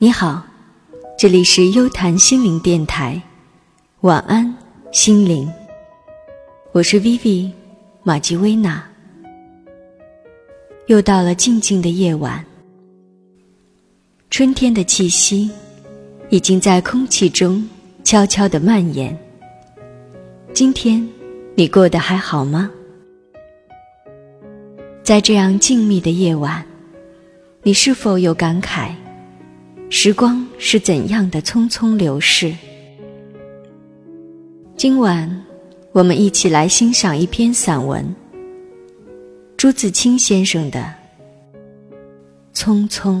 [0.00, 0.40] 你好，
[1.18, 3.20] 这里是优谈心灵电台，
[4.02, 4.54] 晚安，
[4.92, 5.52] 心灵。
[6.70, 7.50] 我是 Vivi
[8.04, 8.80] 马吉薇娜。
[10.86, 12.44] 又到了静静的夜晚，
[14.30, 15.50] 春天的气息
[16.30, 17.68] 已经在空气中
[18.04, 19.18] 悄悄的蔓延。
[20.54, 21.04] 今天
[21.56, 22.70] 你过得还好吗？
[25.02, 26.64] 在这样静谧的夜晚，
[27.64, 28.94] 你是否有感慨？
[29.90, 32.54] 时光是怎样的匆匆流逝？
[34.76, 35.44] 今晚，
[35.92, 38.14] 我们一起来欣赏一篇散文，
[39.56, 40.94] 朱自清先生的
[42.56, 43.20] 《匆匆》。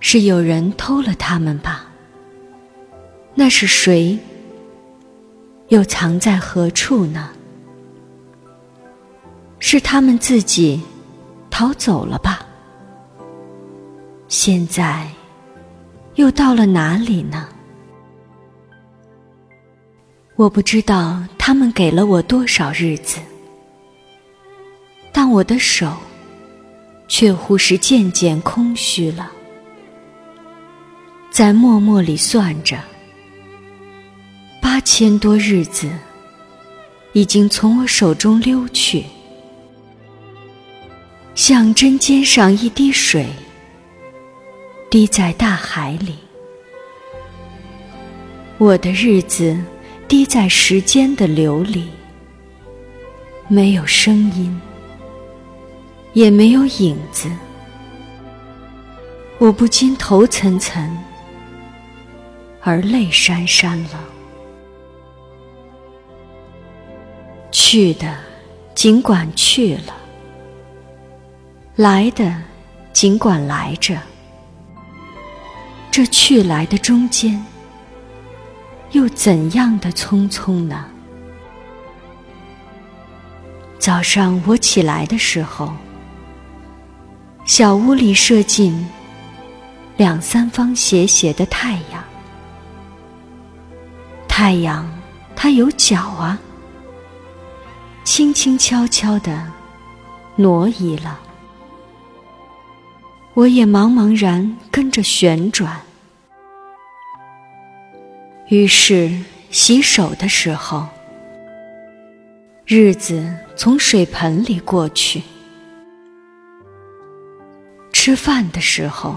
[0.00, 1.86] 是有人偷了他们吧？
[3.34, 4.18] 那是谁？
[5.68, 7.30] 又藏在何处呢？
[9.58, 10.80] 是他们自己
[11.50, 12.46] 逃走了吧？
[14.28, 15.06] 现在
[16.14, 17.48] 又到了哪里呢？
[20.36, 23.18] 我不知道他们给了我多少日子，
[25.12, 25.92] 但我的手
[27.08, 29.32] 却乎是渐渐空虚了。
[31.30, 32.78] 在默默里算着，
[34.60, 35.88] 八千多日子
[37.12, 39.04] 已经从我手中溜去，
[41.34, 43.26] 像针尖上一滴水，
[44.90, 46.16] 滴在大海里。
[48.56, 49.56] 我的日子
[50.08, 51.88] 滴在时间的流里，
[53.46, 54.60] 没有声音，
[56.14, 57.30] 也没有影子，
[59.38, 60.88] 我不禁头涔涔。
[62.62, 64.04] 而泪潸潸了。
[67.50, 68.14] 去的
[68.74, 69.94] 尽管去了，
[71.76, 72.34] 来的
[72.92, 73.98] 尽管来着。
[75.90, 77.44] 这去来的中间，
[78.92, 80.84] 又怎样的匆匆呢？
[83.78, 85.72] 早上我起来的时候，
[87.46, 88.86] 小屋里射进
[89.96, 91.97] 两三方斜斜的太阳。
[94.40, 94.88] 太阳，
[95.34, 96.38] 它有脚啊，
[98.04, 99.44] 轻轻悄悄的
[100.36, 101.18] 挪移了。
[103.34, 105.80] 我也茫茫然跟着旋转。
[108.46, 109.10] 于是
[109.50, 110.86] 洗手的时候，
[112.64, 115.20] 日子从水盆里过去；
[117.92, 119.16] 吃饭的时候，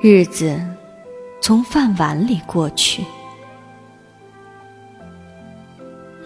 [0.00, 0.60] 日子
[1.40, 3.04] 从饭碗里过去。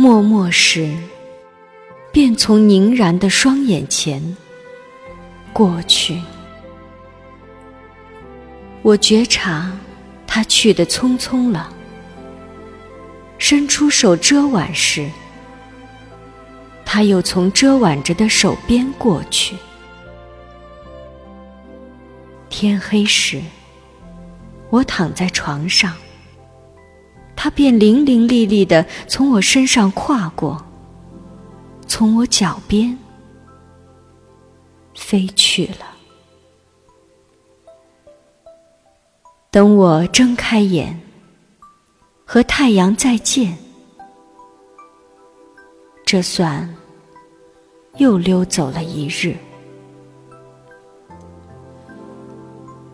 [0.04, 0.94] 默默时，
[2.12, 4.36] 便从凝然的双眼前
[5.50, 6.20] 过去。
[8.82, 9.72] 我觉察
[10.26, 11.72] 他去的匆匆了，
[13.38, 15.08] 伸出手遮挽时，
[16.84, 19.56] 他又从遮挽着的手边过去。
[22.50, 23.40] 天黑时，
[24.68, 25.94] 我躺在床上。
[27.44, 30.64] 他便伶伶俐俐的从我身上跨过，
[31.86, 32.98] 从我脚边
[34.94, 35.84] 飞去了。
[39.50, 40.98] 等我睁开眼，
[42.24, 43.54] 和太阳再见，
[46.06, 46.74] 这算
[47.98, 49.36] 又溜走了一日。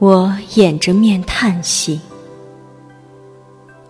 [0.00, 2.00] 我掩着面叹息。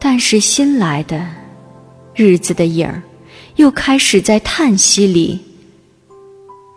[0.02, 1.26] 但是新来的
[2.14, 3.02] 日子的影儿，
[3.56, 5.38] 又开始在叹息里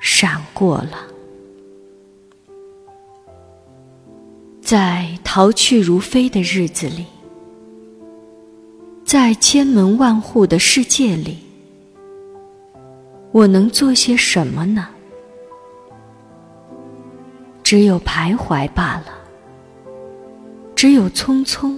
[0.01, 1.07] 闪过了。
[4.61, 7.05] 在逃去如飞的日子里，
[9.05, 11.37] 在千门万户的世界里，
[13.31, 14.87] 我能做些什么呢？
[17.63, 19.13] 只有徘徊罢了，
[20.75, 21.77] 只有匆匆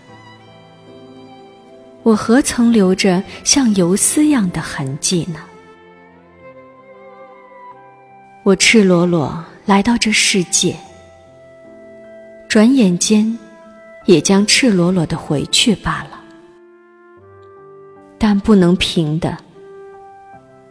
[2.03, 5.39] 我何曾留着像游丝样的痕迹呢？
[8.43, 10.75] 我赤裸裸来到这世界，
[12.47, 13.37] 转眼间。
[14.05, 16.19] 也将赤裸裸的回去罢了，
[18.17, 19.37] 但不能平的。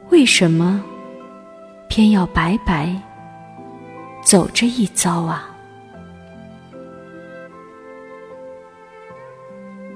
[0.09, 0.83] 为什么
[1.89, 2.93] 偏要白白
[4.25, 5.49] 走这一遭啊？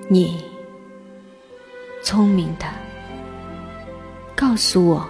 [0.08, 0.40] 你
[2.04, 2.66] 聪明的，
[4.36, 5.08] 告诉我，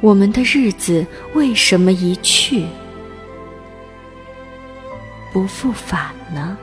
[0.00, 1.04] 我们的日子
[1.34, 2.64] 为什么一去？
[5.32, 6.56] 不复返呢？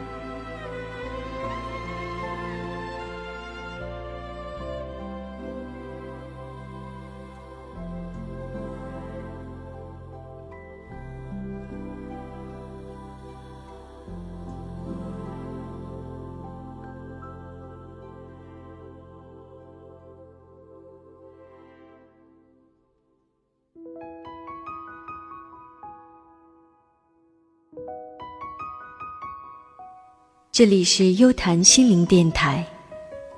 [30.55, 32.65] 这里是优谈心灵电台，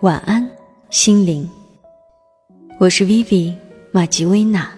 [0.02, 0.48] 晚安，
[0.92, 1.50] 心灵。
[2.78, 3.56] 我是 Vivi
[3.92, 4.72] 马吉薇娜。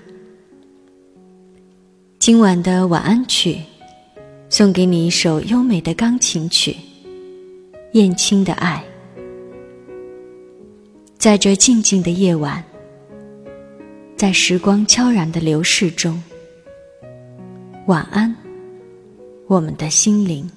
[2.18, 3.58] 今晚的晚安曲，
[4.48, 6.72] 送给你一首优美的钢琴曲，
[7.92, 8.82] 《燕青的爱》。
[11.18, 12.64] 在这静静的夜晚，
[14.16, 16.24] 在时光悄然的流逝中，
[17.88, 18.34] 晚安，
[19.48, 20.50] 我们的心灵。